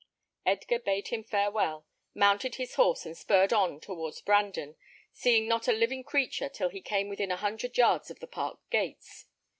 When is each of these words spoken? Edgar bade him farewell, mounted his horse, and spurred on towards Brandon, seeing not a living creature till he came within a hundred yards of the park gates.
Edgar 0.47 0.79
bade 0.79 1.09
him 1.09 1.23
farewell, 1.23 1.85
mounted 2.15 2.55
his 2.55 2.73
horse, 2.73 3.05
and 3.05 3.15
spurred 3.15 3.53
on 3.53 3.79
towards 3.79 4.19
Brandon, 4.21 4.75
seeing 5.13 5.47
not 5.47 5.67
a 5.67 5.71
living 5.73 6.03
creature 6.03 6.49
till 6.49 6.69
he 6.69 6.81
came 6.81 7.07
within 7.07 7.29
a 7.29 7.37
hundred 7.37 7.77
yards 7.77 8.09
of 8.09 8.19
the 8.19 8.25
park 8.25 8.57
gates. 8.71 9.27